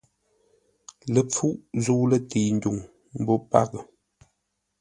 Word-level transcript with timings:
Ləpfuʼ 1.13 1.57
zə̂u 1.83 2.03
lətəi 2.11 2.51
ndwuŋ 2.55 2.77
mbó 3.21 3.33
paghʼə. 3.51 3.81